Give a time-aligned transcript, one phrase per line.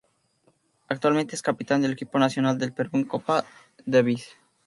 [0.89, 3.45] Actualmente es Capitán del Equipo Nacional del Perú en Copa
[3.85, 4.29] Davis